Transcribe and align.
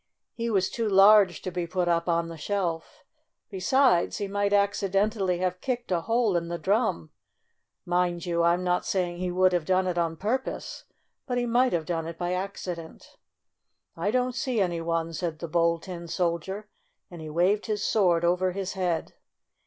He 0.33 0.49
was 0.49 0.71
too 0.71 0.89
large 0.89 1.43
to 1.43 1.51
be 1.51 1.67
put 1.67 1.87
up 1.87 2.09
on 2.09 2.27
the 2.27 2.35
shelf. 2.35 3.03
Besides, 3.51 4.17
he 4.17 4.27
might 4.27 4.51
accidentally 4.51 5.37
have 5.37 5.61
kicked 5.61 5.91
a 5.91 6.01
hole 6.01 6.35
in 6.35 6.47
the 6.47 6.57
drum. 6.57 7.11
Mind 7.85 8.25
you! 8.25 8.41
I'm 8.41 8.63
not 8.63 8.83
saying 8.83 9.17
he 9.17 9.29
would 9.29 9.53
have 9.53 9.63
done 9.63 9.85
it 9.85 9.99
on 9.99 10.17
purpose, 10.17 10.85
but 11.27 11.37
he 11.37 11.45
might 11.45 11.71
have 11.73 11.85
done 11.85 12.07
it 12.07 12.17
by 12.17 12.33
accident. 12.33 13.17
"I 13.95 14.09
don't 14.09 14.33
see 14.33 14.59
any 14.59 14.81
one," 14.81 15.13
said 15.13 15.37
the 15.37 15.47
Bold 15.47 15.83
Tin 15.83 16.07
Soldier, 16.07 16.67
and 17.11 17.21
he 17.21 17.29
waved 17.29 17.67
his 17.67 17.83
sword 17.83 18.25
over 18.25 18.53
his 18.53 18.73
head. 18.73 19.13